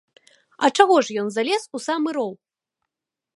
А 0.65 0.69
чаго 0.79 0.95
ж 1.07 1.17
ён 1.23 1.27
залез 1.35 1.63
у 1.77 1.83
самы 1.87 2.09
роў? 2.19 2.31